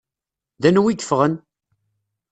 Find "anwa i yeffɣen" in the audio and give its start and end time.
0.67-1.33